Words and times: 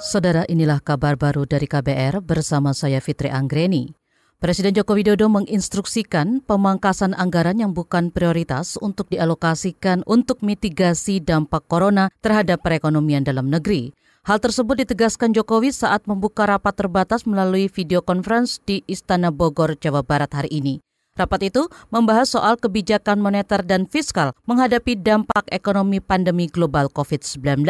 Saudara 0.00 0.48
inilah 0.48 0.80
kabar 0.80 1.20
baru 1.20 1.44
dari 1.44 1.68
KBR 1.68 2.24
bersama 2.24 2.72
saya 2.72 2.96
Fitri 3.04 3.28
Anggreni. 3.28 3.92
Presiden 4.40 4.72
Joko 4.72 4.96
Widodo 4.96 5.28
menginstruksikan 5.28 6.40
pemangkasan 6.48 7.12
anggaran 7.12 7.60
yang 7.60 7.76
bukan 7.76 8.08
prioritas 8.08 8.80
untuk 8.80 9.12
dialokasikan 9.12 10.00
untuk 10.08 10.40
mitigasi 10.40 11.20
dampak 11.20 11.68
corona 11.68 12.08
terhadap 12.24 12.64
perekonomian 12.64 13.20
dalam 13.20 13.52
negeri. 13.52 13.92
Hal 14.24 14.40
tersebut 14.40 14.80
ditegaskan 14.80 15.36
Jokowi 15.36 15.76
saat 15.76 16.08
membuka 16.08 16.48
rapat 16.48 16.72
terbatas 16.72 17.28
melalui 17.28 17.68
video 17.68 18.00
conference 18.00 18.64
di 18.64 18.80
Istana 18.88 19.28
Bogor, 19.28 19.76
Jawa 19.76 20.00
Barat 20.00 20.32
hari 20.32 20.56
ini. 20.56 20.80
Rapat 21.20 21.52
itu 21.52 21.68
membahas 21.92 22.32
soal 22.32 22.56
kebijakan 22.56 23.20
moneter 23.20 23.60
dan 23.60 23.84
fiskal 23.84 24.32
menghadapi 24.48 24.96
dampak 24.96 25.44
ekonomi 25.52 26.00
pandemi 26.00 26.48
global 26.48 26.88
COVID-19. 26.88 27.60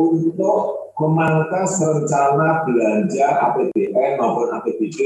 Untuk 0.00 0.77
memangkas 0.98 1.78
rencana 1.78 2.66
belanja 2.66 3.26
APBN 3.30 4.18
maupun 4.18 4.50
APBD 4.50 4.98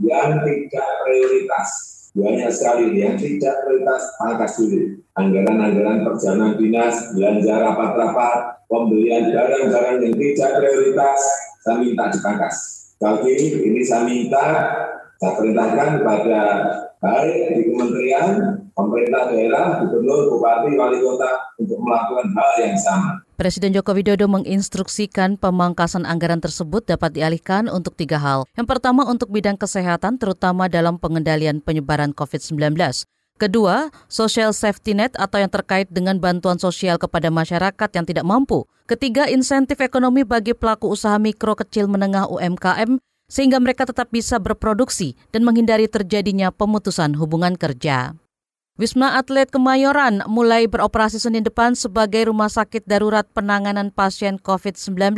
yang 0.00 0.40
tidak 0.40 0.88
prioritas. 1.04 1.68
Banyak 2.14 2.48
sekali 2.48 2.96
yang 2.96 3.20
tidak 3.20 3.52
prioritas 3.62 4.02
pangkas 4.16 4.56
dulu. 4.56 5.04
Anggaran-anggaran 5.14 6.06
perjalanan 6.08 6.56
dinas, 6.56 7.12
belanja 7.12 7.54
rapat-rapat, 7.60 8.38
pembelian 8.72 9.30
barang-barang 9.30 9.98
yang 10.00 10.14
tidak 10.16 10.50
prioritas, 10.58 11.20
saya 11.62 11.76
minta 11.82 12.04
dipangkas. 12.08 12.56
Tapi 12.96 13.30
ini 13.36 13.82
saya 13.84 14.08
minta, 14.08 14.46
saya 15.20 15.32
perintahkan 15.36 16.00
kepada 16.00 16.40
baik 17.04 17.40
di 17.52 17.62
kementerian, 17.68 18.63
pemerintah 18.74 19.30
daerah, 19.30 19.80
gubernur, 19.86 20.34
bupati, 20.34 20.74
wali 20.74 20.98
kota 21.00 21.30
untuk 21.56 21.78
melakukan 21.80 22.26
hal 22.34 22.50
yang 22.60 22.78
sama. 22.78 23.22
Presiden 23.34 23.74
Joko 23.74 23.94
Widodo 23.94 24.26
menginstruksikan 24.30 25.38
pemangkasan 25.38 26.06
anggaran 26.06 26.42
tersebut 26.42 26.86
dapat 26.86 27.14
dialihkan 27.14 27.70
untuk 27.70 27.94
tiga 27.98 28.18
hal. 28.18 28.46
Yang 28.54 28.66
pertama 28.70 29.06
untuk 29.06 29.30
bidang 29.30 29.58
kesehatan 29.58 30.18
terutama 30.18 30.70
dalam 30.70 30.98
pengendalian 30.98 31.58
penyebaran 31.62 32.14
COVID-19. 32.14 32.74
Kedua, 33.34 33.90
social 34.06 34.54
safety 34.54 34.94
net 34.94 35.18
atau 35.18 35.42
yang 35.42 35.50
terkait 35.50 35.90
dengan 35.90 36.22
bantuan 36.22 36.54
sosial 36.62 37.02
kepada 37.02 37.34
masyarakat 37.34 37.90
yang 37.90 38.06
tidak 38.06 38.22
mampu. 38.22 38.62
Ketiga, 38.86 39.26
insentif 39.26 39.82
ekonomi 39.82 40.22
bagi 40.22 40.54
pelaku 40.54 40.94
usaha 40.94 41.18
mikro 41.18 41.58
kecil 41.58 41.90
menengah 41.90 42.30
UMKM 42.30 43.02
sehingga 43.26 43.58
mereka 43.58 43.90
tetap 43.90 44.14
bisa 44.14 44.38
berproduksi 44.38 45.18
dan 45.34 45.42
menghindari 45.42 45.90
terjadinya 45.90 46.54
pemutusan 46.54 47.18
hubungan 47.18 47.58
kerja. 47.58 48.14
Wisma 48.74 49.14
Atlet 49.14 49.54
Kemayoran 49.54 50.26
mulai 50.26 50.66
beroperasi 50.66 51.22
Senin 51.22 51.46
depan 51.46 51.78
sebagai 51.78 52.26
rumah 52.26 52.50
sakit 52.50 52.82
darurat 52.90 53.22
penanganan 53.30 53.94
pasien 53.94 54.34
COVID-19. 54.42 55.14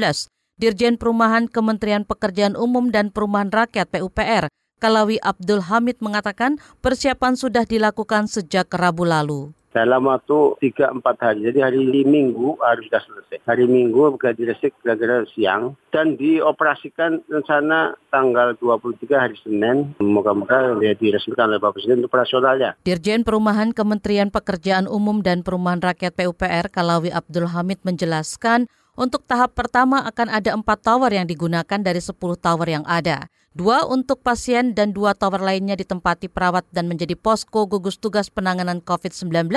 Dirjen 0.60 1.00
Perumahan 1.00 1.48
Kementerian 1.48 2.04
Pekerjaan 2.04 2.52
Umum 2.52 2.92
dan 2.92 3.08
Perumahan 3.08 3.48
Rakyat 3.48 3.88
PUPR, 3.88 4.52
Kalawi 4.76 5.16
Abdul 5.24 5.64
Hamid 5.72 6.04
mengatakan 6.04 6.60
persiapan 6.84 7.32
sudah 7.32 7.64
dilakukan 7.64 8.28
sejak 8.28 8.68
Rabu 8.68 9.08
lalu 9.08 9.55
dalam 9.76 10.08
waktu 10.08 10.56
3-4 10.72 11.04
hari. 11.20 11.40
Jadi 11.52 11.58
hari 11.60 11.84
Minggu 12.08 12.56
harus 12.64 12.88
sudah 12.88 13.02
selesai. 13.04 13.44
Hari 13.44 13.68
Minggu 13.68 14.16
buka 14.16 14.32
diresik 14.32 14.72
kira-kira 14.80 15.28
siang 15.36 15.76
dan 15.92 16.16
dioperasikan 16.16 17.20
rencana 17.28 17.92
tanggal 18.08 18.56
23 18.56 19.12
hari 19.12 19.36
Senin. 19.44 19.92
Moga-moga 20.00 20.80
dia 20.80 20.96
diresmikan 20.96 21.52
oleh 21.52 21.60
Bapak 21.60 21.76
Presiden 21.76 22.00
untuk 22.00 22.16
operasionalnya. 22.16 22.80
Dirjen 22.88 23.20
Perumahan 23.20 23.76
Kementerian 23.76 24.32
Pekerjaan 24.32 24.88
Umum 24.88 25.20
dan 25.20 25.44
Perumahan 25.44 25.84
Rakyat 25.84 26.16
PUPR 26.16 26.72
Kalawi 26.72 27.12
Abdul 27.12 27.52
Hamid 27.52 27.84
menjelaskan 27.84 28.72
untuk 28.96 29.22
tahap 29.28 29.52
pertama 29.52 30.00
akan 30.08 30.32
ada 30.32 30.56
empat 30.56 30.80
tower 30.80 31.12
yang 31.12 31.28
digunakan 31.28 31.78
dari 31.78 32.00
10 32.00 32.16
tower 32.16 32.68
yang 32.68 32.84
ada. 32.88 33.28
Dua 33.56 33.88
untuk 33.88 34.20
pasien 34.20 34.76
dan 34.76 34.92
dua 34.92 35.16
tower 35.16 35.40
lainnya 35.40 35.80
ditempati 35.80 36.28
perawat 36.28 36.68
dan 36.76 36.92
menjadi 36.92 37.16
posko 37.16 37.64
gugus 37.64 37.96
tugas 37.96 38.28
penanganan 38.28 38.84
COVID-19, 38.84 39.48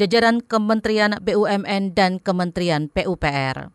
jajaran 0.00 0.40
Kementerian 0.40 1.20
BUMN 1.20 1.92
dan 1.92 2.16
Kementerian 2.24 2.88
PUPR. 2.88 3.68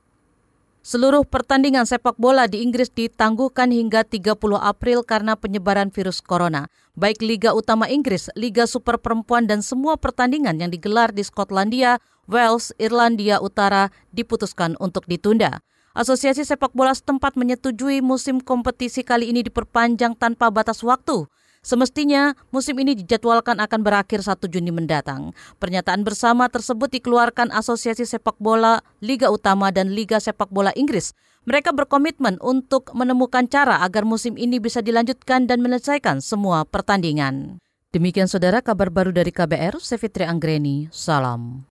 Seluruh 0.79 1.27
pertandingan 1.27 1.83
sepak 1.83 2.15
bola 2.15 2.47
di 2.47 2.63
Inggris 2.63 2.87
ditangguhkan 2.87 3.67
hingga 3.67 4.07
30 4.07 4.31
April 4.63 5.03
karena 5.03 5.35
penyebaran 5.35 5.91
virus 5.91 6.23
corona. 6.23 6.71
Baik 6.95 7.19
Liga 7.19 7.51
Utama 7.51 7.91
Inggris, 7.91 8.31
Liga 8.39 8.63
Super 8.63 8.95
Perempuan 8.95 9.43
dan 9.43 9.59
semua 9.59 9.99
pertandingan 9.99 10.55
yang 10.55 10.71
digelar 10.71 11.11
di 11.11 11.19
Skotlandia, 11.19 11.99
Wales, 12.31 12.71
Irlandia 12.79 13.43
Utara 13.43 13.91
diputuskan 14.15 14.79
untuk 14.79 15.03
ditunda. 15.03 15.59
Asosiasi 15.91 16.47
sepak 16.47 16.71
bola 16.71 16.95
setempat 16.95 17.35
menyetujui 17.35 17.99
musim 17.99 18.39
kompetisi 18.39 19.03
kali 19.03 19.35
ini 19.35 19.43
diperpanjang 19.43 20.15
tanpa 20.15 20.47
batas 20.47 20.79
waktu. 20.79 21.27
Semestinya 21.59 22.39
musim 22.55 22.79
ini 22.79 22.95
dijadwalkan 22.95 23.59
akan 23.59 23.83
berakhir 23.83 24.23
1 24.23 24.47
Juni 24.47 24.71
mendatang. 24.71 25.35
Pernyataan 25.59 26.07
bersama 26.07 26.47
tersebut 26.47 26.87
dikeluarkan 26.87 27.51
Asosiasi 27.51 28.07
Sepak 28.07 28.39
Bola 28.39 28.79
Liga 29.03 29.27
Utama 29.27 29.67
dan 29.69 29.91
Liga 29.91 30.23
Sepak 30.23 30.47
Bola 30.47 30.71
Inggris. 30.79 31.11
Mereka 31.43 31.75
berkomitmen 31.75 32.39
untuk 32.39 32.91
menemukan 32.95 33.43
cara 33.47 33.83
agar 33.83 34.07
musim 34.07 34.39
ini 34.39 34.59
bisa 34.59 34.79
dilanjutkan 34.79 35.47
dan 35.51 35.59
menyelesaikan 35.59 36.23
semua 36.23 36.63
pertandingan. 36.63 37.59
Demikian 37.89 38.29
saudara 38.29 38.61
kabar 38.61 38.93
baru 38.93 39.09
dari 39.09 39.33
KBR, 39.33 39.81
saya 39.81 39.97
Fitri 39.97 40.21
Anggreni, 40.21 40.87
salam. 40.93 41.65